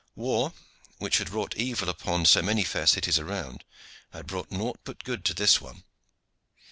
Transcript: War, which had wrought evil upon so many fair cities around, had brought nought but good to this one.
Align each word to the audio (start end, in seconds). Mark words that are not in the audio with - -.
War, 0.15 0.53
which 0.97 1.19
had 1.19 1.29
wrought 1.29 1.53
evil 1.55 1.87
upon 1.87 2.25
so 2.25 2.41
many 2.41 2.63
fair 2.63 2.87
cities 2.87 3.19
around, 3.19 3.63
had 4.11 4.25
brought 4.25 4.49
nought 4.49 4.79
but 4.83 5.03
good 5.03 5.23
to 5.25 5.35
this 5.35 5.61
one. 5.61 5.83